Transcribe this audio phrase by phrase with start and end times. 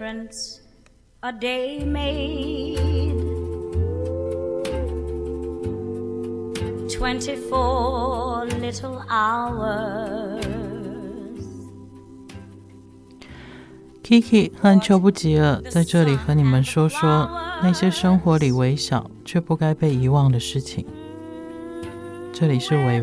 [0.00, 0.60] Difference
[1.22, 2.78] a day made.
[6.88, 10.42] Twenty-four little hours.
[14.02, 17.30] Kiki 和秋不吉尔在这里和你们说说
[17.62, 20.86] 那些生活里微小却不该被遗忘的事情。
[22.32, 23.02] 这里是微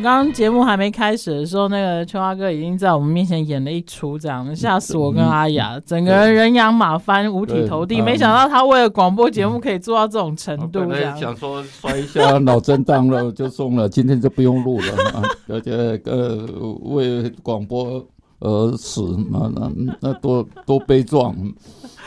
[0.00, 0.02] 微。
[0.02, 8.00] 刚刚节目还没开始的时候，那个秋花哥已经在我们面前演了一出，这样吓死我跟阿雅，嗯、整个人人仰马翻，五体投地。
[8.00, 11.16] 没想到他为了广播节目可以做到这种程度，这样。
[11.16, 16.46] 想说摔一下脑震荡了就送了，今天就不用录了，啊、而且呃
[16.82, 18.04] 为广播
[18.40, 21.34] 而死，那那那多多悲壮。
[21.38, 21.54] 嗯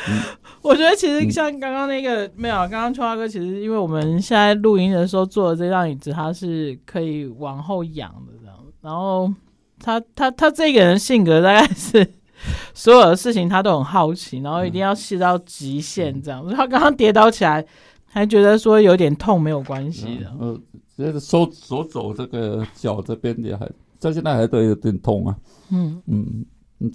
[0.62, 8.56] 我觉得其实像刚刚那个、嗯、没有，刚刚秋花哥其实因为我们现在录音的时候坐的这张椅子，它是可以往后仰的这样。
[8.82, 9.32] 然后
[9.80, 12.06] 他他他这个人性格大概是
[12.74, 16.42] 所有的事情他都很好奇，然后一定要试到极限这样。
[16.46, 17.66] 嗯、他刚刚跌倒起来
[18.06, 20.28] 还觉得说有点痛没有关系的。
[20.40, 20.62] 呃、嗯，
[20.98, 23.70] 这个手手肘这个脚这边也还，
[24.04, 25.36] 到现在还都有点痛啊。
[25.72, 26.46] 嗯嗯，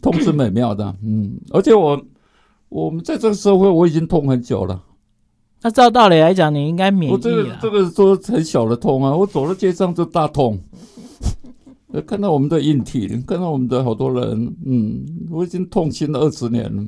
[0.00, 0.94] 痛是美妙的。
[1.02, 2.00] 嗯，而且我。
[2.70, 4.84] 我们在这个社会，我已经痛很久了。
[5.62, 7.14] 那照道理来讲，你应该免疫。
[7.14, 10.60] 我这个这个说很小的痛啊，我走到街上就大痛。
[12.06, 16.84] 看到我们的硬体，看到我们的好多人，嗯，我已经痛心了二十年了。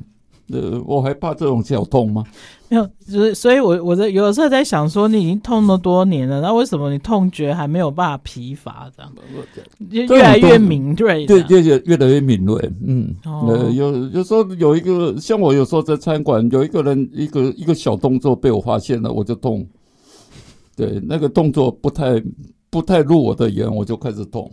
[0.51, 2.23] 呃，我还怕这种小痛吗？
[2.69, 8.89] 没有，就是所以我，我我在有的时候在想说，你已经痛那么多年了，那为什么你痛觉还没有办法疲乏？
[8.95, 9.11] 这样，
[9.89, 12.71] 越来越敏锐，对，越越越来越敏锐。
[12.85, 19.67] 嗯，哦、呃，有有时候有一个像我有时候在餐馆，有一个人一个一个小动作被我发现了，我就痛。
[20.75, 22.23] 对，那个动作不太
[22.69, 24.49] 不太入我的眼，我就开始痛。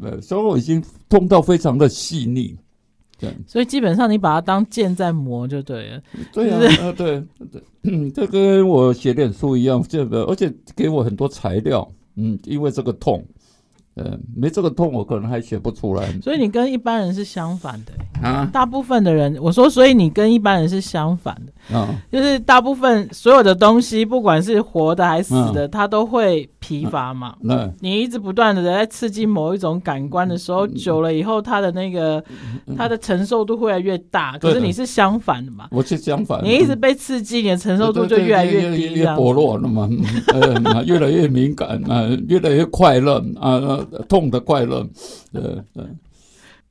[0.00, 2.54] 对，所以我已经痛到非常的细腻。
[3.20, 6.00] 对所以基本上你把它当剑在磨就对了。
[6.32, 7.22] 对啊，啊对
[7.52, 11.86] 对，嗯， 这跟我写点书一样，这个而且给我很多材料，
[12.16, 13.24] 嗯，因为这个痛。
[13.96, 16.08] 呃，没这个痛，我可能还写不出来。
[16.22, 17.92] 所以你跟一般人是相反的
[18.26, 18.48] 啊。
[18.50, 22.00] 大部分的人，我说，所以你跟一般人是相反的啊。
[22.10, 27.34] 就是大部分所有的东西，不管是活的还是死的，它都会疲乏嘛。
[27.40, 32.24] 那你一直不断的在刺激某一种感官的时候，久了以后，它的那个
[32.76, 34.38] 它的承受度会越来越大。
[34.38, 35.66] 可是你是相反的嘛？
[35.72, 36.40] 我是相反。
[36.44, 39.88] 你一直被刺激，你的承受度就越来越低，越薄弱了嘛。
[40.28, 43.84] 呃， 越来越敏感啊，越来越快乐啊。
[44.08, 44.86] 痛的快乐，
[45.32, 45.42] 对
[45.74, 45.84] 对，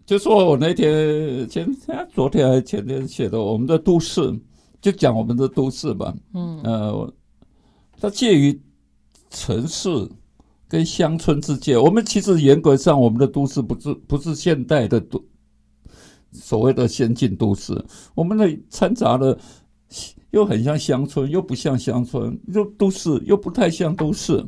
[0.05, 4.21] 就说我那天前天、昨天还前天写的我们的都市，
[4.81, 7.13] 就讲我们的都市吧，嗯呃，
[7.99, 8.57] 它介于
[9.29, 9.89] 城市
[10.67, 11.81] 跟乡村之间。
[11.81, 15.23] 我们其实严格上，我们的都市不是不是现代的都
[16.31, 17.73] 所谓的先进都市，
[18.13, 19.37] 我们的掺杂了
[20.31, 24.45] 又很像乡村，又不像乡村，又都市又不太像都市。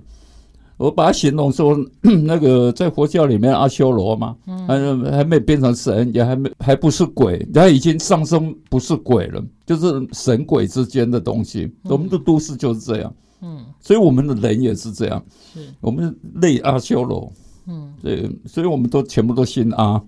[0.78, 11.66] 我把它形容说， 那个在佛教里面阿修罗嘛，嗯，还没变成神，也还没还不是鬼，他已经上升不是鬼了，就是神鬼之间的东西。
[11.84, 13.31] 嗯、我们的都市就是这样，嗯，
[13.80, 17.32] 所以我们的人也是这样，是我们类阿修罗，
[17.68, 20.02] 嗯，对，所以我们都全部都姓阿，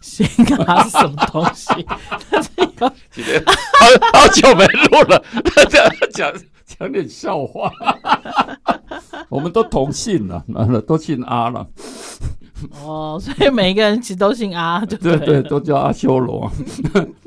[0.00, 0.26] 姓
[0.66, 1.70] 阿是什么东西？
[2.76, 2.88] 好
[4.12, 5.24] 好久没录了，
[5.70, 6.32] 这样讲
[6.66, 7.72] 讲点笑话。
[9.28, 10.44] 我们都同姓了，
[10.86, 11.66] 都姓阿了。
[12.82, 16.50] 哦，所以每一个人其实都姓阿，就对，对对，都叫阿修罗。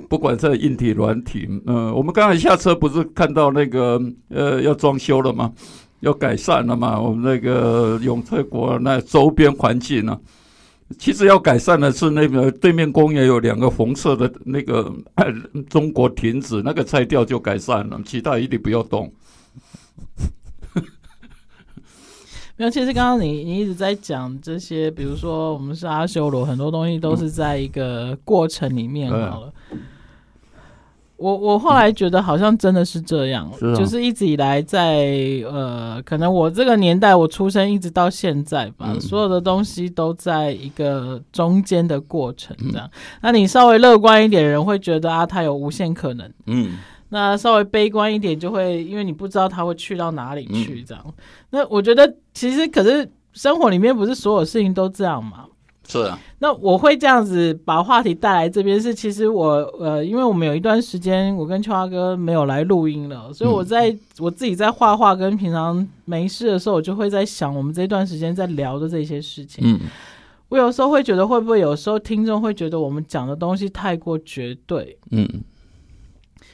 [0.07, 5.53] 不管在硬体软体，嗯、呃，我们刚才下车不是看到那个呃要装修了吗？
[6.01, 7.00] 要改善了吗？
[7.00, 10.20] 我们那个永翠国那周边环境呢？
[10.97, 14.90] 其实要改善的是那个对面公园有两个红色的那个
[15.67, 19.11] 中国亭子，那个拆掉就改善了，其他一定不要动。
[22.55, 29.53] 没有，其实刚刚你你一直在讲这些，比如说我们是阿修罗，很多东西都是在一个过程里面好了。
[29.72, 29.79] 嗯、
[31.17, 35.05] 我我后来觉得好像真的是这样，是啊、就是一直以来在
[35.46, 42.85] 呃，可能我这个年代我出生一直到现在吧，嗯、所有的东西都在一个中间的过程这样。
[42.87, 42.91] 嗯、
[43.22, 46.31] 那你稍微乐观一点的人会觉得啊，它有无限可能。
[46.46, 46.78] 嗯。
[47.09, 51.02] 那稍微悲观一点，就会因为你不知道他会去到哪里去，这样。
[51.08, 51.14] 嗯、
[51.52, 55.46] 那我觉得其实可是生活里面不是所有事情都这样嘛？
[55.87, 56.19] 是啊。
[56.39, 69.63] 那我会这样子把话题带来这边，是其实我呃，因为我们有一段时间我跟秋华哥没有来录音了，所以我在、嗯、我自己在画画跟平常没事的时候，我就会在想我们这段时间在聊的这些事情。
[69.66, 69.79] 嗯，
[70.49, 74.97] 我有时候会觉得会不会有时候听众会觉得我们讲的东西太过绝对？
[75.09, 75.28] 嗯，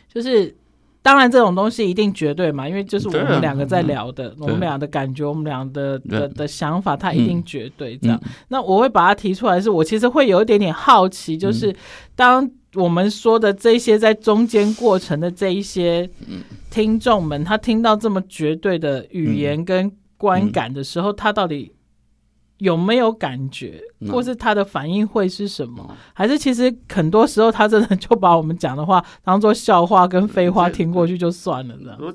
[0.07, 0.55] 就是。
[1.03, 8.17] 当然，这种东西一定绝对嘛，因为就是我们两个在聊的，我们俩的感觉，我们俩的的的想法，它一定绝对这样。
[8.23, 11.75] 嗯、那我会把它提出来，是我其实会有一点点好奇，就是
[12.15, 16.09] 当我们说的这些在中间过程的这一些
[16.71, 21.69] 听众们，他听到这么绝对的语言跟观感的时候，他到底
[22.59, 25.85] 有没有感觉，或是他的反应会是什么？
[25.89, 31.97] 嗯、还是其实很多时候他真的就把我们讲的话当做笑话跟废话听过去就算了呢？
[31.99, 32.13] 我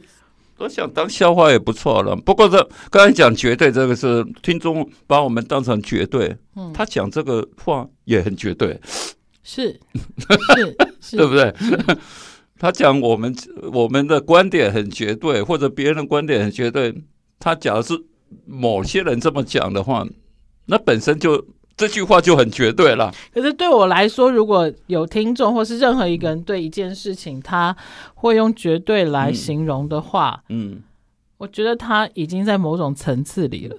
[0.58, 2.17] 我想当笑话也不错了。
[2.17, 8.81] 不过这刚才讲绝对这个是听众把我们当成绝对，嗯、他讲这个话也很绝对，
[9.43, 9.79] 是
[10.56, 11.55] 是， 是对不对？
[12.58, 13.35] 他讲我们
[13.73, 16.94] 我们的观点很绝对，或者别人的观点很绝对。
[17.38, 17.94] 他假如是
[18.46, 20.06] 某些人这么讲的话。
[20.69, 21.44] 那本身就
[21.76, 23.12] 这句话就很绝对了。
[23.32, 27.76] 可是对我来说，如果有听众或是任何一个人对一件事情，他
[28.15, 30.82] 会用绝对来形容的话，嗯，嗯，
[31.38, 33.76] 我觉得他已经在某种层次里了。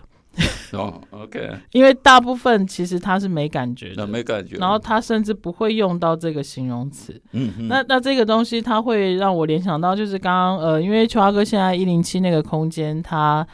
[0.73, 7.19] 哦，OK，因为大部分其实他是没感觉的，没感觉，然后他甚至不会用到这个形容词。
[7.31, 13.45] 嗯哼，那那这个东西他会让我联想到，就是刚刚呃，因为秋华哥现在一零七那个空间，他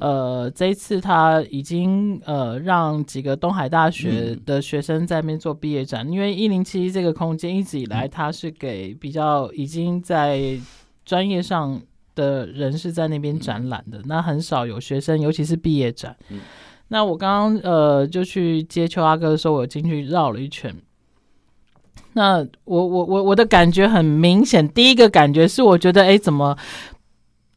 [0.00, 10.58] 呃这一次他已经呃让几个东海大学的学生在那边做毕业展，嗯、因为一零七这个空间一直以来他是给比较已经在
[11.04, 11.80] 专业上。
[12.14, 16.16] 的人是在那边展览的，那很少有学生，尤其是毕业展。
[16.30, 16.40] 嗯、
[16.88, 20.74] 那我刚刚呃就去接秋阿哥的时候，我进去绕了一圈。
[22.12, 26.56] 那我我我我的感觉很明显，第一个感觉是我觉得，哎，怎么？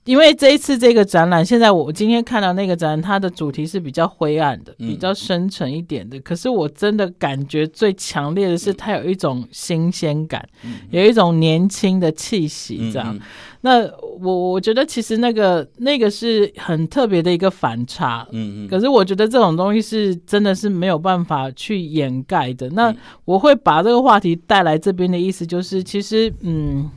[0.06, 6.18] 因为这一次这个展览，现在我今天看到那个展览，它的主题是比较灰暗的，比较深沉一点的。
[6.18, 13.14] 嗯、可是我真的感觉最强烈的是，它有一种新鲜感，嗯、有一种年轻的气息，这样。
[13.14, 13.22] 嗯、
[13.62, 13.82] 那
[14.20, 18.28] 我我觉得其实那个那个是很特别的一个反差。
[18.32, 18.68] 嗯嗯。
[18.68, 22.70] 可是我觉得这种东西是真的是没有办法去掩盖的。
[22.70, 22.96] 那
[23.26, 26.90] 我会把这个话题带来这边的意思就是，其实嗯。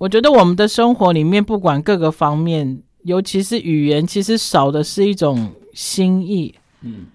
[0.00, 6.54] 我觉得我们的生活里面，不管各个方面，尤其是语言，其实少的是一种心意。
[6.82, 7.06] 嗯，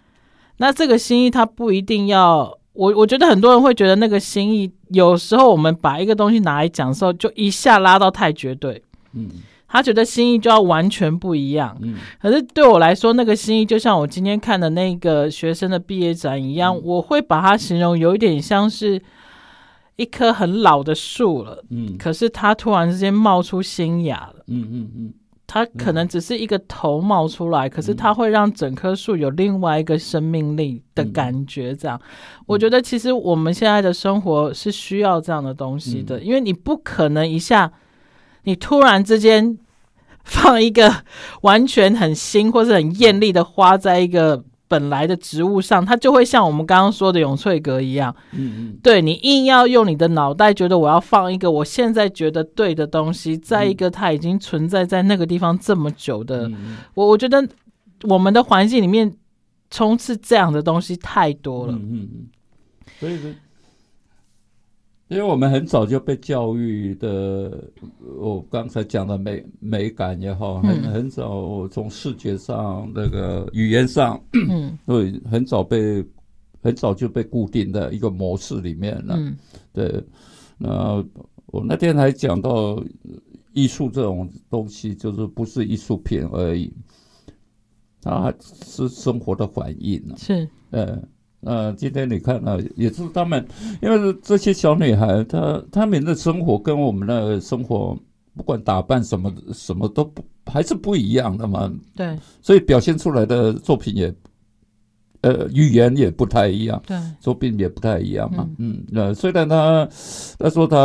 [0.57, 2.93] 那这个心意，它不一定要我。
[2.95, 8.83] 我觉得很多人会觉得那个心意，有时候我们把一个东西拿来讲的时候，就一下拉到太绝对。
[9.13, 9.29] 嗯，
[9.67, 11.77] 他觉得心意就要完全不一样。
[11.81, 19.01] 嗯，可是对我来说，那个心意就像我今天看的那个学生的毕业展一样，我会把它形容有一点像是。
[19.95, 25.13] 一棵很老的树了，嗯，可是它突然之间冒出新芽了，嗯嗯嗯，
[25.53, 31.75] 它可能只是一个头冒出来，可是它会让整棵树有另外一个生命力的感觉。
[31.75, 32.01] 这样，
[32.47, 37.71] 我觉得其实我们现在的生活是需要这样的东西的，因为你不可能一下，
[38.45, 39.55] 你突然之间
[40.23, 40.91] 放一个
[41.43, 44.43] 完全很新或是很艳丽的花在一个。
[44.73, 57.47] 本来的植物上，它就会像我们刚刚说的永翠阁一样，嗯嗯，对，你硬要用你的脑袋觉得我要放一个我现在觉得对的东西，在一个它已经存在在那个地方这么久的，嗯、我我觉得
[58.09, 59.13] 我们的环境里面
[59.69, 62.27] 充斥这样的东西太多了，嗯嗯嗯，
[62.99, 63.29] 所以说。
[65.09, 67.69] 因为我们很早就被教育的，
[68.17, 74.19] 我刚才讲的美美感也好，很很早从视觉上那个语言上，
[74.49, 76.03] 嗯，对，很早被
[76.61, 79.15] 很早就被固定的一个模式里面了。
[79.17, 79.35] 嗯，
[79.71, 80.03] 对。
[80.57, 81.03] 那
[81.47, 82.81] 我那天还讲到
[83.53, 86.73] 艺术这种东西，就是不是艺术品而已，
[88.01, 90.01] 它是生活的反应。
[90.17, 90.97] 是，呃。
[91.45, 93.45] 呃，今天你看啊，也是他们，
[93.81, 97.97] 因为这些小女孩，她她们的生活跟我们的生活，
[98.35, 101.71] 不管打扮什么，什么都不还是不一样的嘛。
[101.95, 104.13] 对，所以表现出来的作品也，
[105.21, 106.81] 呃，语言也不太一样。
[106.85, 108.49] 对，作品也不太一样嘛。
[108.57, 109.87] 嗯，嗯，呃，虽然她
[110.37, 110.77] 她说她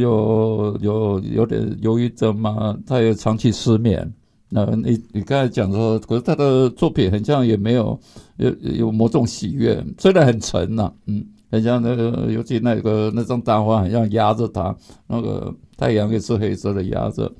[0.00, 4.12] 有有有点忧郁症嘛，她也长期失眠。
[4.54, 7.98] 那你你刚才讲说，可是他的作品很像也没有
[8.36, 17.32] 有有某种喜悦，虽然很沉呐、嗯，很像那个，尤其那个那张大画，很像压着他，那个太阳也是黑色的压着，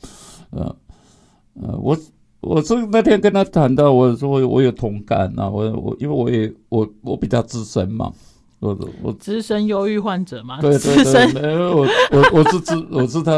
[0.51, 0.77] 呃
[1.61, 1.97] 呃，我
[2.41, 8.11] 我是那天跟他谈到，我说我有同感啊，我我因为我也我我比较资深嘛，
[8.63, 13.33] 我我资深忧郁患者嘛，对对对，深因为我我我是资我是他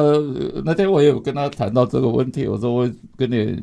[0.64, 3.60] 那天我也有跟他谈到这个问题，我说我跟你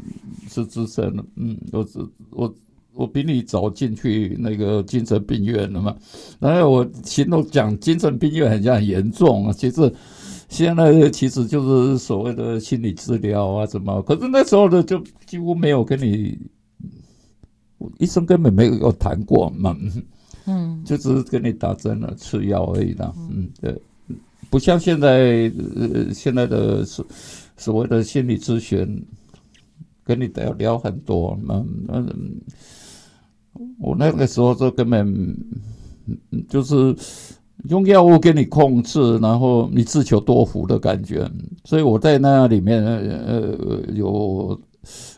[0.50, 2.00] 是资深的，嗯，我是
[2.32, 2.54] 我
[2.94, 5.96] 我比你早进去那个精神病院了嘛，
[6.40, 9.94] 然后我形容讲精神病院很像很严重啊，其实。
[10.50, 14.02] 现在其实就是所谓的心理治疗啊，什么？
[14.02, 16.38] 可是那时候的就几乎没有跟你，
[18.00, 19.74] 医生根本没有谈过嘛，
[20.46, 23.82] 嗯，就只是给你打针了、吃药而已啦，嗯，对，
[24.50, 27.06] 不像现在呃现在的所
[27.58, 29.06] 所谓的心理咨询，
[30.04, 32.42] 跟你聊聊很多，嗯嗯，
[33.80, 35.38] 我那个时候就根本
[36.50, 36.96] 就是。
[37.70, 41.30] 用药物给你控制，然后你自求多福的感觉，
[41.64, 43.56] 所以我在那里面呃
[43.94, 44.60] 有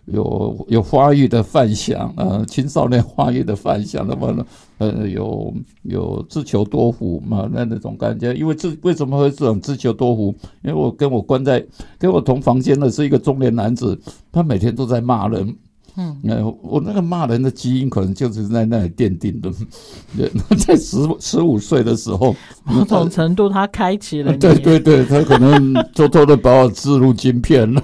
[0.05, 4.45] 有有发育的幻想啊，青少年发育的幻想，那么
[4.77, 5.53] 呃有
[5.83, 10.35] 有自求多福嘛，那那种感觉，因为自为什么会这种自求多福？
[10.63, 11.65] 因为我跟我关在
[11.97, 13.99] 跟我同房间的是一个中年男子，
[14.31, 15.55] 他每天都在骂人。
[15.95, 16.17] 嗯，
[16.63, 19.51] 我那个骂人的基因可能就是在那里奠定的。
[20.17, 20.27] 对，
[20.57, 24.35] 在十十五岁的时候，某种程度他开启了。
[24.39, 27.81] 对对对，他可能偷偷的把我植入晶片了。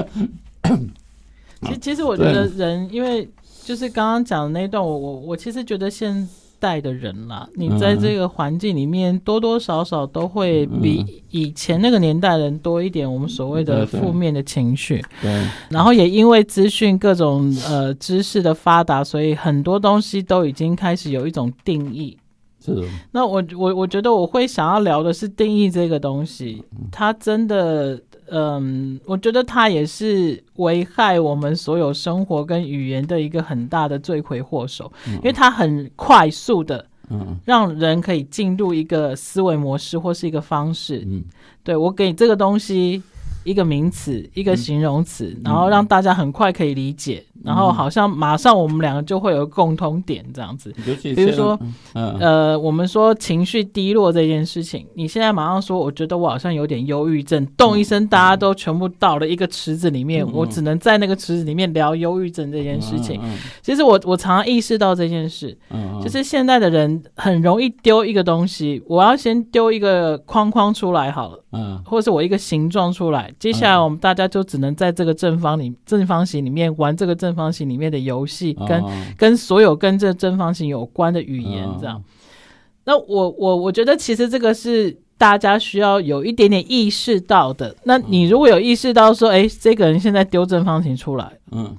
[1.62, 3.28] 其实其实我觉得人，因为
[3.64, 6.26] 就是刚刚讲的那一段，我我我其实觉得现
[6.58, 15.04] 代的人啦，你在这个环境里面，多多少少都会比以前那个年代人多一点我们所谓的负面的情绪。
[15.20, 15.46] 对。
[15.68, 22.16] 然后也因为资讯各种呃知识的发达，所以很多东西都已经开始有一种定义。
[22.64, 22.86] 是。
[23.12, 28.00] 那我我我觉得我会想要聊的是定义这个东西，它真的。
[28.30, 41.04] 嗯，我觉得它也是危害我们所有生活跟语言的一个很大的罪魁祸首，嗯、因为它很快速的，嗯，让人可以进入一个思维模式或是一个方式。
[41.06, 41.24] 嗯，
[41.64, 43.02] 对，我给这个东西
[43.44, 47.24] 一个名词，一个形容词，嗯、然后让大家很快可以理解。
[47.42, 50.70] 然后好像马上我们两个就会有共通点这样子，
[51.02, 51.58] 比如说，
[51.94, 63.18] 呃，我们说情绪低落这件事情，你现在马上说，我觉得我好像有点忧郁症，动一声，大家都全部到了一个池子里面，我只能在那个池子里面聊忧郁症这件事情。
[63.62, 65.56] 其实我我常常意识到这件事，
[66.02, 77.30] 就是现在的人很容易丢一个东西，我要先丢一个框框出来好了，嗯，或者是我一个形状出来，接下来我们大家就只能在这个正方里正方形里面玩这个正。
[77.30, 78.90] 方形里面的游戏，跟、oh.
[79.16, 81.94] 跟所有跟这正方形有关的语言，这样。
[81.94, 82.04] Oh.
[82.84, 87.76] 那我我我觉得，其实这个是大家需要有一点点意识到的。
[87.84, 91.72] 那你如果有意识到说，哎、欸，这个人现在丢正方形出来，嗯，oh.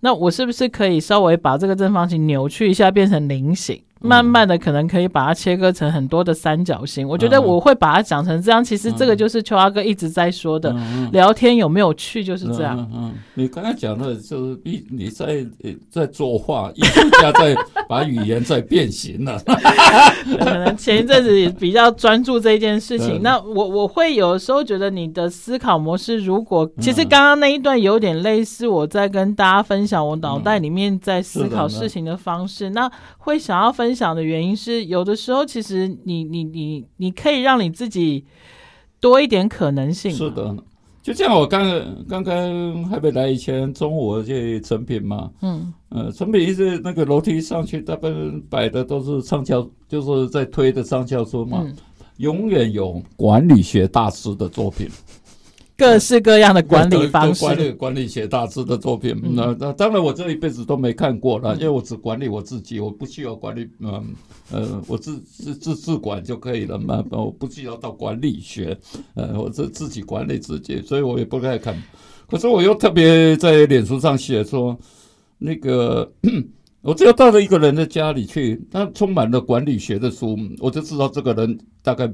[0.00, 3.82] 那我是不是可以稍微把这个正方形扭曲一下，变成菱形？
[4.02, 7.06] 慢慢的，可能可以把它切割成很多的三角形。
[7.06, 8.62] 我觉得我会把它讲成这样。
[8.62, 10.74] 其实这个就是秋阿哥一直在说的，
[11.12, 12.76] 聊天有没有趣就是这样。
[12.92, 15.46] 嗯，你刚才讲的就是你你在
[15.88, 17.56] 在作画，艺术家在
[17.88, 19.40] 把语言在变形了。
[20.38, 23.22] 可能前一阵子也比较专注这件事情。
[23.22, 33.91] 那我我会有时候觉得你的思考模式，如果其实刚刚那一段有点类似我在跟大家分享我脑袋里面在思考事情的方式，那会想要分。
[33.92, 38.24] 分享的原因是，有的时候其实你你你你可以让你自己
[38.98, 40.10] 多一点可能性。
[40.10, 40.56] 是的，
[41.02, 41.62] 就像我刚
[42.08, 51.76] 刚刚还没来以前，中午去成品嘛，嗯呃，成品一直那个楼梯上去，大部分摆的都是畅销，就是在推的畅销书嘛，嗯、
[52.16, 54.88] 永远有管理学大师的作品。
[55.82, 64.14] 各式各样的管理方式，管理管理学大师的作品，嗯、那那当然我这一辈子都没看过了，嗯、因为我只管理我自己，我不需要管理，嗯
[64.52, 68.78] 呃，我自自自自管就可以了嘛，我不需要到管理学，
[69.14, 71.76] 呃，我自自己管理自己，所以我也不太看。
[72.30, 74.78] 可是我又特别在脸书上写说，
[75.36, 76.08] 那个
[76.82, 82.08] 我只要到了一个人的家里去，他充满了管理学的书，我就知道这个人大概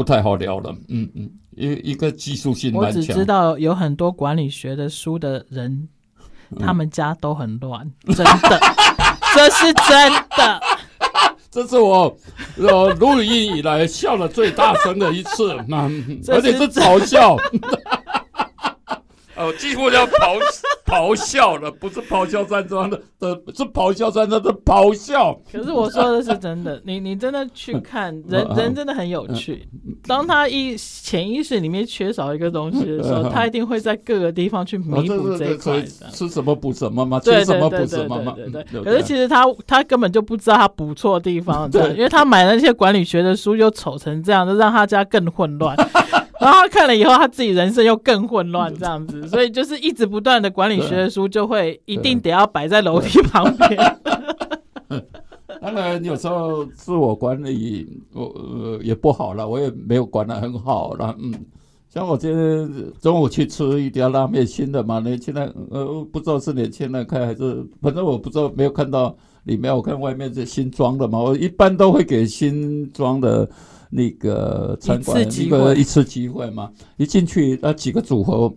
[0.00, 1.30] 不太好聊了，嗯嗯。
[1.56, 5.86] 一一个技术性，我只知道有很多管理学的书的人，
[6.52, 8.60] 嗯、他们家都很乱，真的，
[9.36, 10.60] 这是真的，
[11.50, 12.16] 这是我
[12.56, 15.52] 呃录音以来笑的最大声的一次，
[16.28, 17.36] 而且是嘲笑。
[19.40, 20.38] 哦，几乎要咆
[20.86, 25.40] 咆哮了，不是咆哮山庄的，的是咆哮山庄的咆哮。
[25.50, 29.66] 可是我说的是真的， 你你真的去看 人，人真的很有趣。
[30.06, 35.82] 当他一潜意识里面缺少一个东西的时候，他一定会在各个地方去弥补这一块。
[36.12, 38.34] 吃什么补什么嘛，吃什么补什么吗？
[38.36, 38.82] 对对对。
[38.82, 45.74] 可是其实他他根本就不知道他补错地方，对，因为他买了那些管理学的书，又丑成这样，就让他家更混乱。
[46.42, 53.96] 然后他看了以后，他自己人生又更混乱，这样子， 所以就是一直不断的管理学的书，就会一定得要摆在楼梯旁边。
[55.60, 61.14] 当然，有时候自我管理我呃也不好了，我也没有管得很好了。
[61.20, 61.34] 嗯，
[61.90, 71.18] 像我今天中午去吃一家拉面，新的嘛，年轻人呃不知道是年轻人开还是，反正我不知道，没有看到里面，我看外面是新装的嘛。
[71.18, 73.46] 我一般都会给新装的。
[73.90, 78.52] 那个餐馆一个一次机会嘛，一进去那几个组合，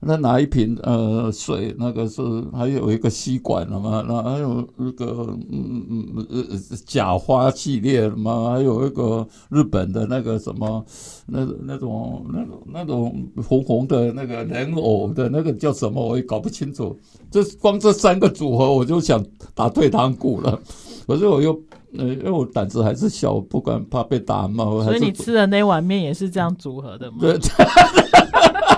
[0.00, 10.84] 那拿一瓶呃水，那个是还有一个吸管了嘛，那还有那个嗯嗯呃假花系列嘛，还有一个日本的那个什么
[11.26, 16.96] 那那种那种那种红红的那个人偶的那个叫什么，我也搞不清楚。
[17.30, 19.24] 这光这三个组合我就想
[19.54, 20.58] 打退堂鼓了，
[21.06, 21.60] 可是我又。
[21.96, 24.66] 呃，因为我胆子还是小，不敢怕被打嘛。
[24.84, 27.16] 所以你吃的那碗面也是这样组合的吗？
[27.18, 27.38] 对，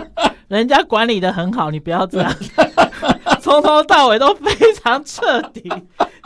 [0.51, 2.37] 人家管理的很好，你不要这样，
[3.41, 5.71] 从头到尾都非常彻底，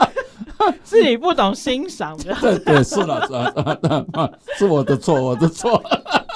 [0.83, 2.35] 是你不懂欣赏的。
[2.41, 5.83] 对对，是了，是是我的错，我的错，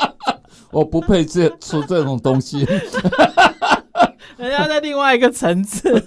[0.71, 2.67] 我不配这吃这种东西，
[4.37, 6.05] 人家在另外一个层次。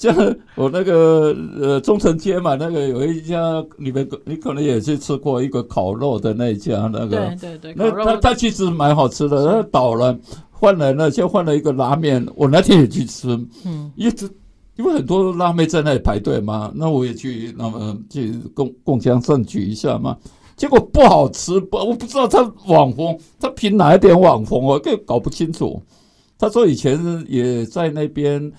[0.00, 0.16] 像
[0.54, 7.36] 我那个呃中城街嘛，那个有一家，你们你可能也去吃过一个烤肉的那一家，那个。
[7.38, 10.18] 对对对，那他他其实蛮好吃的，他倒了，
[10.50, 13.28] 换来了，先换了一个拉面，我那天也去吃，
[13.66, 14.26] 嗯，一直
[14.76, 20.16] 因为很多辣妹在那里排队嘛，那我也去那么去共共襄盛举一下嘛，
[20.56, 25.78] 结果不好吃，不我不知道他网红，他凭哪一点网红，我更搞不清楚。
[26.38, 28.50] 他说以前也在那边。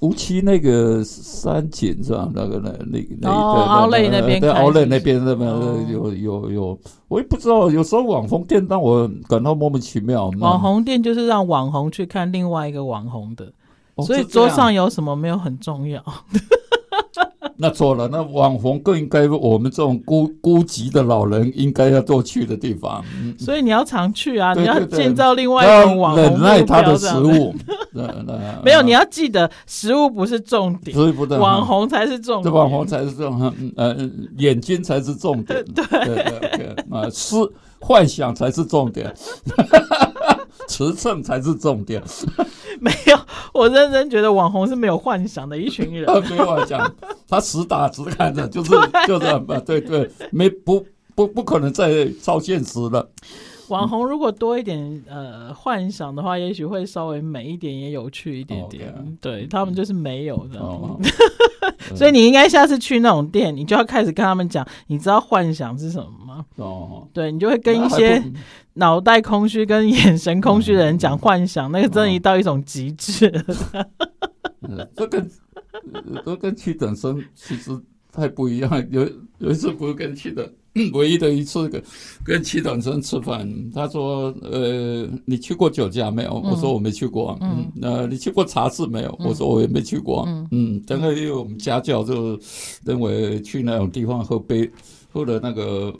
[0.00, 2.28] 无锡那个三井是吧？
[2.34, 5.48] 那个那那那奥莱那边，对奥莱那边那边
[5.90, 6.78] 有有有，
[7.08, 7.70] 我也不知道。
[7.70, 10.30] 有时候网红店让我感到莫名其妙。
[10.38, 13.50] 网红店就是让网红去看另外一个网红的，
[14.04, 16.02] 所以桌上有什么没有很重要。
[17.58, 23.02] 那错了，那网红更应该我们这种孤孤寂的老人应该要多去的地方。
[23.38, 27.54] 所以你要常去啊，你要建造另外一种网红，忍耐他的食物。
[28.62, 30.96] 没有，你要记得食物不是重点，
[31.40, 32.52] 网红才是重点。
[32.52, 33.96] 网红才是重点，呃，
[34.36, 35.64] 眼睛才是重点。
[35.74, 36.14] 对 对
[36.58, 37.36] 对，啊，是
[37.80, 39.12] 幻想才是重点。
[40.68, 42.02] 尺寸才是重点，
[42.80, 43.18] 没有，
[43.52, 46.04] 我认真觉得网红是没有幻想的一群人。
[46.30, 46.94] 没有幻想，
[47.28, 48.70] 他实打实看着就是
[49.06, 53.08] 就是啊，对对，没不不不可能再超现实了。
[53.68, 58.94] 网红如果多一点呃幻想的话，也许会稍微美一点，也有趣一点点。
[58.94, 59.16] Okay.
[59.20, 60.96] 对他们就是没有的，哦、
[61.96, 66.44] 所以你应该下次去那种店，你就要开始跟他们讲，你知道幻想是什么吗？
[66.54, 68.22] 哦，对你就会跟一些
[68.76, 73.30] 脑袋空虚跟眼神空虚的人讲幻想，那个真的到一种极致。
[74.96, 75.30] 这跟
[76.24, 77.70] 这跟屈等生其实
[78.16, 80.50] 太不一样，有有一次不是跟屈的。
[80.92, 81.82] 唯一的一次跟
[82.22, 89.08] 跟齐等生吃饭，他说：“呃，你去过酒家没有？”嗯、我说：“我没去过。”嗯，那、呃、你去过茶室没有？
[89.20, 92.38] 嗯、我说：“我也没去过。”嗯嗯，等会因为我们家教就
[92.84, 94.70] 认为去那种地方喝杯
[95.10, 95.90] 喝了那个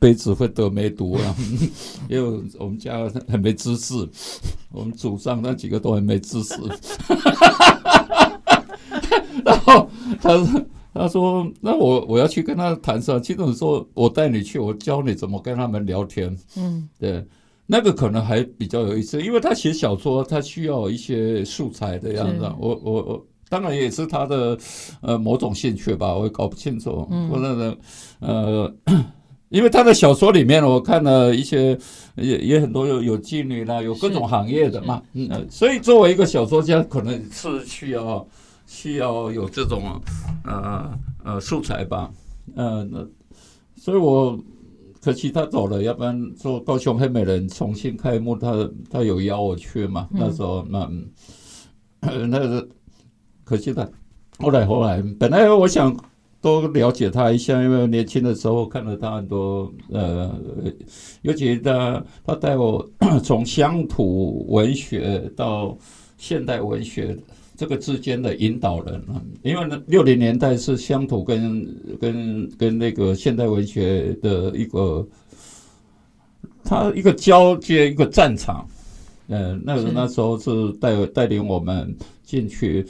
[0.00, 1.36] 杯子会得梅毒啊，
[2.10, 3.94] 因为我们家很没知识，
[4.72, 6.54] 我们祖上那几个都很没知识。
[9.46, 9.88] 然后
[10.20, 10.66] 他说。
[10.96, 13.22] 他说：“那我我要去跟他谈上。
[13.22, 16.36] 其实说，我带你去，我教你怎么跟他们聊天。
[16.56, 17.24] 嗯，对，
[17.66, 22.50] 那个可能还比较有意思，因为他写小说，他需要一些素材的样子。
[22.58, 24.56] 我我我，当然也是他的
[25.00, 27.06] 呃某种兴趣吧，我也搞不清楚。
[27.10, 27.78] 嗯，我那个
[28.20, 28.74] 呃，
[29.48, 31.78] 因为他的小说里面，我看了一些，
[32.16, 35.02] 也也很多有有妓女啦，有各种行业的嘛。
[35.14, 38.26] 嗯，所以作为一个小说家，可能是需要。”
[38.66, 40.00] 需要有这种
[40.44, 42.10] 呃呃素材吧，
[42.54, 43.06] 呃，那
[43.76, 44.38] 所以我
[45.00, 50.90] 可惜他走了，要不然说高雄黑美人重新开幕，他他有邀我去嘛，那时候那
[52.26, 52.68] 那个
[53.44, 53.90] 可惜的，
[54.38, 55.96] 后来后来本来我想
[56.40, 60.34] 多了解他一下，因为年轻的时候看了他很多，呃，
[61.22, 62.84] 尤其他他带我
[63.22, 65.76] 从乡土文学到
[66.18, 67.16] 现代文学
[67.56, 71.66] 这个之间的引导人啊，因为呢，六零年代是乡土跟
[72.00, 75.06] 跟跟那个现代文学的一个，
[76.62, 78.68] 他一个交接一个战场，
[79.28, 82.86] 呃，那个那时候是带带领我们进去，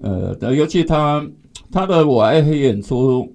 [0.00, 1.26] 呃，尤其他。
[1.70, 3.30] 他的我爱黑演出，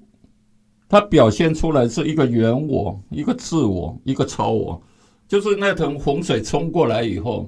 [0.90, 4.82] 他表现出来是一个原我，一个自我，一个超我，
[5.28, 7.48] 就是那层洪水冲过来以后，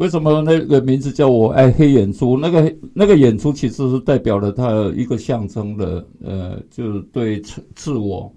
[0.00, 2.34] 为什么那个名字叫我爱黑眼珠？
[2.38, 8.32] 那个那个眼珠其实是代表了他一个象征的，呃，就是对自自我，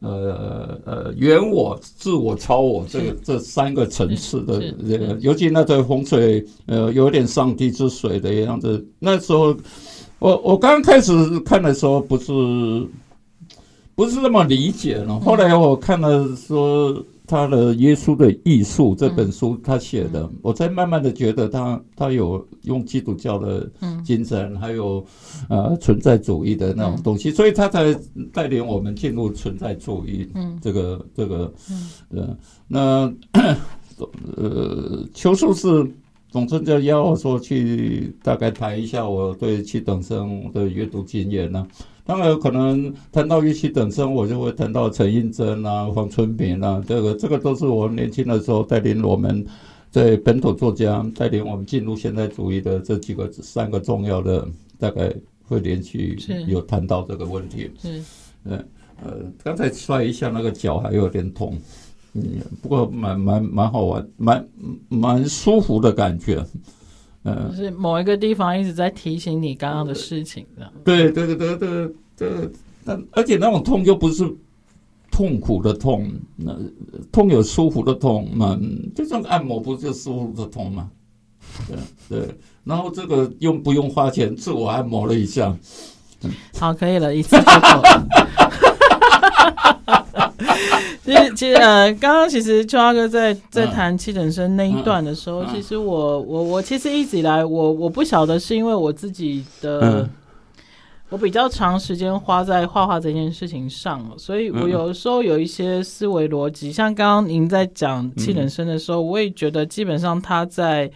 [0.00, 4.58] 呃呃原我、自我、超我这个这三个层次的
[4.88, 9.54] 这个，尤其那对洪水，呃，有点上帝之水的样子，那时候。
[10.20, 11.12] 我我刚开始
[11.44, 12.32] 看的时候不是
[13.94, 16.92] 不是那么理解了，后来我看了说
[17.28, 23.70] 他的《耶稣的艺术》这本书他写的，我才慢慢的觉得他他有用基督教的
[24.02, 25.04] 精神，还有
[25.48, 27.94] 呃存在主义的那种东西，所以他才
[28.32, 30.26] 带领我们进入存在主义
[30.62, 31.52] 这个这个
[32.08, 32.36] 呃
[32.66, 33.12] 那
[34.36, 35.86] 呃邱树是。
[36.30, 41.66] 总之就邀我说去大概谈一下我对七等生的阅读经验呢。
[42.08, 49.44] 当然有可能谈到一七等生，我就会谈到陈映真啊、黄春明啊，这个这个都是我年轻的时候带领我们
[49.90, 55.14] 在本土作家带领我们进入现代主义的这几个三个重要的，大概
[55.46, 56.16] 会连续
[56.46, 57.70] 有谈到这个问题。
[57.84, 58.04] 嗯，
[58.44, 58.64] 呃
[59.04, 61.58] 呃，刚才摔一下那个脚还有点痛。
[62.14, 62.22] 嗯，
[62.62, 64.48] 不过蛮蛮蛮好玩，蛮
[64.88, 66.42] 蛮舒服的感觉，
[67.24, 70.46] 嗯，就是某一个地方一直在提醒你刚刚的事情，
[70.84, 72.50] 对对对对对对，
[72.84, 74.24] 但而且那种痛又不是
[75.10, 76.56] 痛苦的痛，那
[77.10, 78.58] 痛有舒服的痛嘛，
[78.94, 80.90] 就像按摩不是舒服的痛嘛，
[81.66, 81.76] 对
[82.08, 85.54] 对，然后这个用不用花钱自我按摩了一下，
[86.58, 88.08] 好，可以了，一次就够了。
[91.04, 100.08] 其实，其实，呃，刚刚其实秋华哥在在谈七等生那一段的时候，其实我我我其实一直以来，我我不晓得是因为我自己的，
[101.08, 110.88] 我比较长时间花在画画这件事情上，所以我有的时候有一些思维逻辑，像刚刚您在讲七等生的时候，我也觉得基本上他在，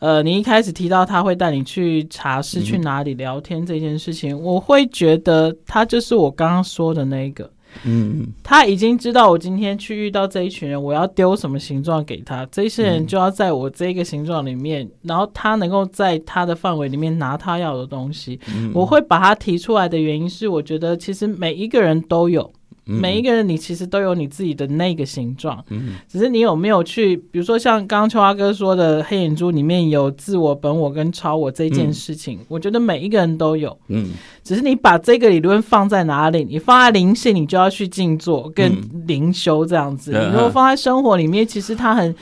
[0.00, 7.48] 呃，你一开始提到他会带你去茶室去哪里聊天这件事情，我会觉得他就是我刚刚说的那个。
[7.84, 18.38] 嗯，他已经知道我今天去遇到这一群人，我要丢什么形状给他，这些人就要在我这个形状里面，然后他能够在他的范围里面拿他要的东西。
[18.72, 22.50] 我会把他提出来的原因是，我觉得其实每一个人都有。
[22.84, 34.10] 每一个人，你其实都有你自己的那个形状，嗯，只是你有没有去，比如说像刚刚秋华哥说的，黑眼珠里面有自我、本我跟超我这件事情，嗯，我觉得每一个人都有，嗯，
[34.42, 38.72] 只是你把这个理论放在哪里，你放在灵性，你就要去静坐跟
[39.06, 42.14] 灵修这样子，嗯，你如果放在生活里面，其实它很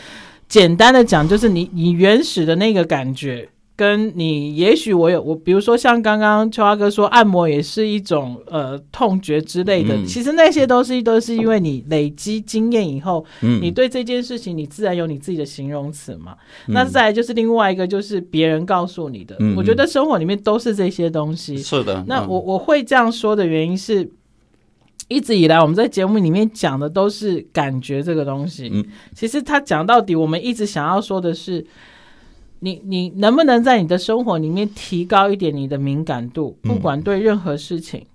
[0.48, 3.48] 简单的讲，就是你你原始的那个感觉。
[3.80, 16.36] 跟你，也许我有我，比如说像刚刚秋华哥说，按摩也是一种呃痛觉之类的，嗯、其实那些都是都是因为你累积经验以后，嗯，你对这件事情你自然有你自己的形容词嘛。
[16.66, 21.56] 嗯、那再来就是另外一个就是别人告诉你的，嗯，我觉得生活里面都是这些东西。
[21.56, 22.04] 是的。
[22.06, 24.10] 那我我会这样说的原因是，
[25.08, 28.68] 一直以来我们在节目里面讲的都是感觉这个东西。
[28.70, 31.64] 嗯，其实他讲到底，我们一直想要说的是。
[32.60, 36.56] 你你能不能在你的生活里面提高一点你的敏感度？
[36.62, 38.06] 不管对任何事情，嗯、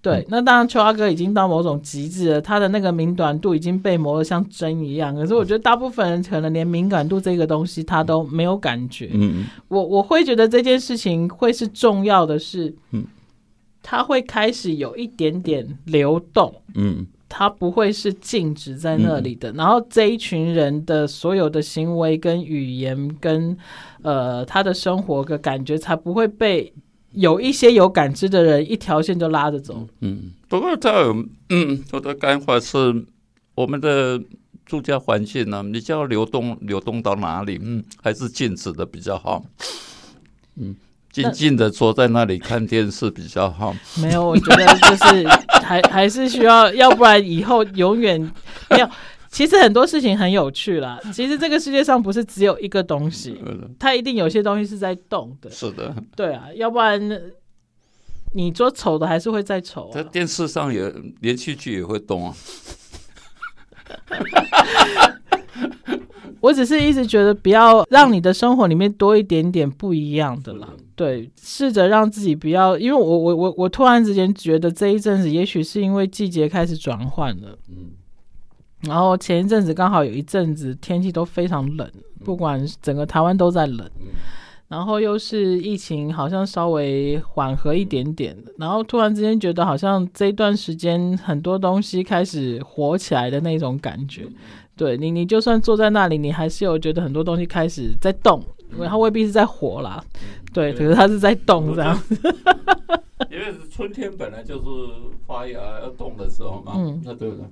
[0.00, 5.14] 对，那当然秋阿哥已经到某种极致了，他的那个敏感度已经被磨得像针一样。
[5.14, 9.10] 可是我觉得大部分人可能连敏感度这个东西他都没有感觉。
[9.12, 13.04] 嗯，我我会觉得这件事情会是重要的是，嗯，
[13.82, 16.54] 他会开始有一点点流动。
[16.74, 17.06] 嗯。
[17.36, 23.58] 他不会是静止在那里的，嗯，然后这一群人的所有的行为跟语言跟
[24.02, 26.72] 呃他的生活的感觉，才不会被
[27.10, 29.84] 有一些有感知的人一条线就拉着走。
[29.98, 33.04] 嗯，不过他有嗯，我的感觉是
[33.56, 34.22] 我们的
[34.64, 37.58] 住家环境呢，你就要流动流动到哪里？
[37.60, 39.44] 嗯，还是静止的比较好。
[40.54, 40.76] 嗯。
[41.10, 43.72] 静静的坐在那里看电视比较好。
[44.02, 45.24] 没有，我觉得就是
[45.74, 48.20] 还还是需要，要不然以后永远
[48.70, 48.88] 没有。
[49.28, 51.00] 其实很多事情很有趣啦。
[51.12, 53.36] 其实这个世界上不是只有一个东西，
[53.80, 55.50] 它一定有些东西是在动的。
[55.50, 57.20] 是的，对啊，要不然
[58.32, 59.94] 你说丑的还是会再丑、啊。
[59.94, 62.36] 在电视上也连续剧也会动啊。
[66.40, 70.68] 我只是一直觉得，不要让你的生活里面多一点点不一样的啦。
[70.94, 77.58] 对，试着让自己不要，因为我我我我突然之间觉得这一阵子，也许是因为季节开始转换了。
[77.68, 77.92] 嗯。
[78.82, 81.90] 然后前一阵子刚好有一阵子天气都非常冷，
[82.22, 83.90] 不管整个台湾都在冷。
[84.74, 88.36] 然后又是疫情，好像稍微缓和一点点。
[88.58, 94.26] 然后突然之间觉得，好像这一段时间很多东西开始火起来的那种感觉。
[94.74, 100.04] 对你，你就算坐在那里，你还是有觉得很多东西开始在动，因为它未必是在火啦。
[100.52, 102.34] 对，可是它是在动这样子。
[103.30, 104.62] 因为春天本来就是
[105.24, 106.72] 发芽要动的时候嘛。
[106.74, 107.46] 嗯，那对不对。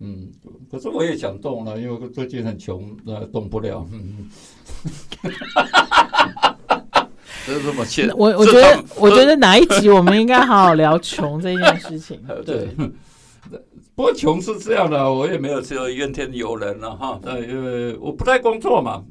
[0.00, 0.30] 嗯，
[0.70, 3.86] 可是我也想动了，因为最近很穷，呃，动不了。
[3.92, 4.30] 嗯
[7.46, 8.08] 这是么欠？
[8.16, 12.20] 我我觉得，我觉得哪一集我们应该好好聊穷这件事情。
[12.46, 12.68] 对，
[13.94, 17.18] 不过穷是这样的，我也没有说怨天尤人了哈。
[17.22, 19.02] 对，因为我不太工作嘛，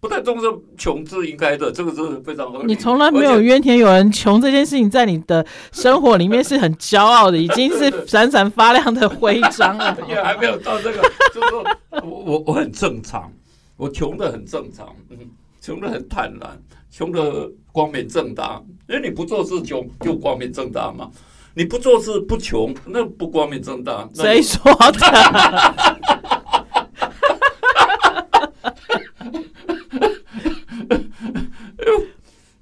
[0.00, 2.66] 不太重视穷是应该的，这个是非常合理。
[2.66, 9.96] 你从来没有怨天尤人，穷这件事情在你的生活里面是很骄傲的，已经是闪闪发亮的徽章了。
[10.08, 11.02] 也还没有到这个，
[11.32, 11.64] 就是说
[12.02, 13.30] 我我我很正常，
[13.76, 15.18] 我穷的很正常，嗯，
[15.60, 16.58] 穷的很坦然。
[16.96, 21.10] 穷的光明正大，因为你不做事穷就光明正大嘛，
[21.52, 24.08] 你不做事不穷，那不光明正大。
[24.14, 24.96] 谁说的？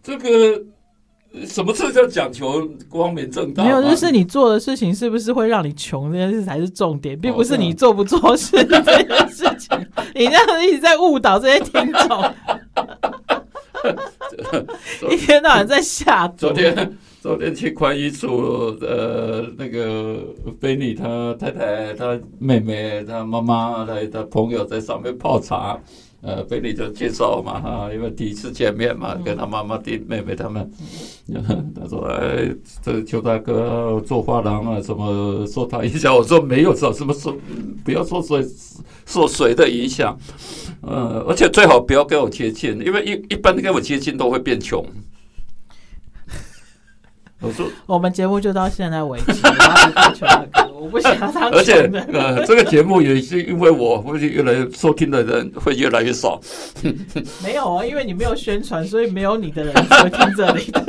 [0.02, 0.60] 这个
[1.46, 3.62] 什么事叫讲求光明正大？
[3.62, 9.78] 没有，就是你做的事情是不是会让你穷这件事才是重点，并不是你做不做事这件事情。
[10.12, 12.34] 你这样一直在误导这些听众。
[15.10, 16.26] 一天到晚在下。
[16.28, 20.22] 昨天，昨天去宽衣处，呃，那个
[20.60, 25.78] 菲尼他太太、他妹妹、他妈妈、他他朋友在上面泡茶。
[26.26, 30.72] 呃，菲尼就介绍嘛，哈，因为第一次见面嘛，跟他妈妈、弟妹妹他们，
[31.78, 32.48] 他说：“哎，
[32.82, 37.36] 这邱大哥做画廊啊，什么受他影响？”我说：“没有，什么受，
[37.84, 38.42] 不要说谁
[39.04, 40.18] 受谁的影响。”
[40.86, 44.84] 呃，而且最好不要跟我接近，因为一一般跟我接近都会变穷。
[47.40, 49.32] 我说， 我们节目就到现在为止。
[50.72, 56.40] 我，我不想当而且，呃，这个节目也是因为我会越来越收听的人会越来越少。
[57.44, 60.84] 没有啊，因为你没有宣传，所以没有你的人会听这里的。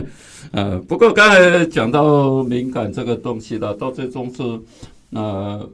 [0.52, 4.42] 呃，不过刚才讲到敏感这个东西了，到最终是
[5.10, 5.68] 呃，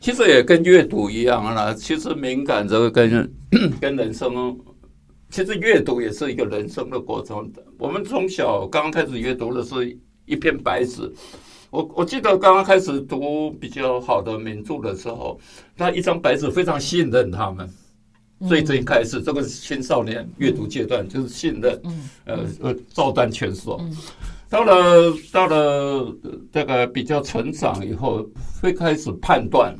[0.00, 1.74] 其实也跟阅读一样啦。
[1.74, 3.30] 其实敏感这个跟
[3.80, 4.58] 跟人生。
[5.30, 7.48] 其实阅读也是一个人生的过程。
[7.78, 11.08] 我们从小刚刚开始阅读的是一片白纸。
[11.70, 15.38] 我我记得刚刚开始读比较好的名著的时候，
[15.76, 17.68] 那一张白纸非常信任他们。
[18.48, 21.80] 所以这一开始，这个是青少年阅读阶段，就是信任，
[22.24, 23.78] 呃呃，照单全收。
[24.48, 26.12] 到了到了
[26.50, 28.28] 这个比较成长以后，
[28.60, 29.72] 会开始判断。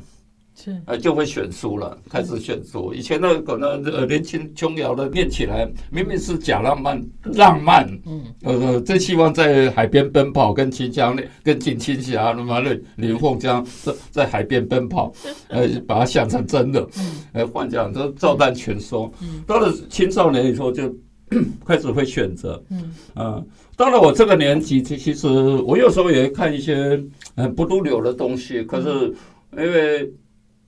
[0.63, 2.93] 是，呃，就会选书了，开始选书。
[2.93, 12.61] 以前那，可能呃年轻琼瑶的念起来，明明是假浪漫，浪漫，嗯，呃，真希望在海边奔跑，跟秦香莲、跟金青霞、那么
[12.95, 15.11] 林凤江在在海边奔跑，
[15.49, 16.87] 呃，把它想成真的，
[17.33, 19.11] 呃，幻想都照单全收。
[19.47, 20.93] 到了青少年以后，就
[21.65, 23.43] 开始会选择，嗯，啊，
[23.75, 27.03] 到了我这个年纪，其实我有时候也会看一些
[27.35, 29.11] 很不入流的东西，可是
[29.57, 30.11] 因为。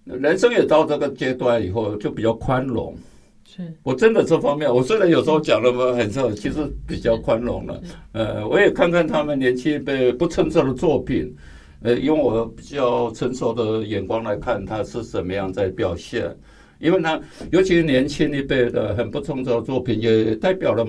[0.06, 2.96] 人生也到这个阶段以后，就比较宽容。
[3.46, 7.82] 是我真的这方面，我虽然有时候讲的嘛很错，其实比较宽容了。
[8.14, 11.34] 呃，我也看看他们年轻一辈不成熟的作品，
[11.82, 16.36] 呃，用我比较成熟的眼光来看，他是怎么样在表现。
[16.80, 20.86] 因为呢，尤其是年轻一辈的很不成熟的作品，也代表了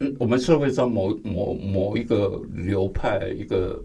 [0.00, 3.82] 嗯我们社会上某某某一个流派一个。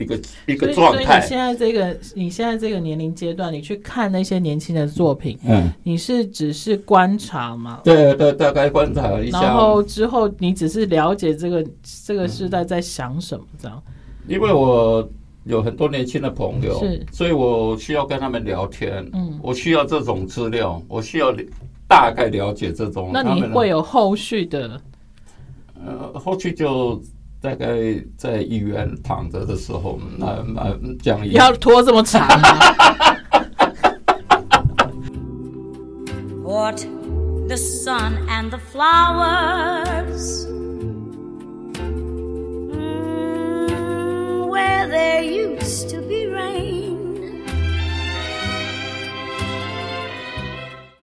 [0.00, 1.04] 一个一个状态。
[1.04, 7.80] 所以你现在这个，你现在这个年龄阶段，你去看那些年轻的作品，嗯，你是只是观察吗？
[7.84, 9.42] 对对，大概观察一下。
[9.42, 11.64] 然后之后，你只是了解这个
[12.04, 13.80] 这个时代在想什么，这样。
[14.26, 15.06] 因为我
[15.44, 19.08] 有很多年轻的朋友，是，所以我需要跟他们聊天。
[19.12, 21.32] 嗯，我需要这种资料，我需要
[21.86, 23.10] 大概了解这种。
[23.12, 24.80] 那你会有后续的？
[25.86, 27.00] 呃，后续就。
[27.40, 27.66] 大概
[28.18, 31.26] 在医院躺着的时候，那那讲。
[31.30, 32.58] 要拖这么长吗？